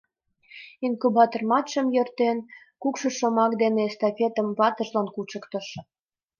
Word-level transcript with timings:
«Инкубаторматшым» 0.85 1.87
йӧртен, 1.95 2.37
кукшо 2.81 3.09
шомак 3.17 3.51
дене 3.61 3.81
эстафетым 3.89 4.47
ватыжлан 4.57 5.07
кучыктыш. 5.15 5.67